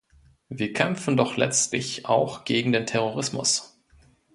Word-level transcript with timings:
Wir 0.49 0.73
kämpfen 0.73 1.15
doch 1.15 1.37
letztlich 1.37 2.07
auch 2.07 2.43
gegen 2.43 2.71
den 2.71 2.87
Terrorismus! 2.87 3.79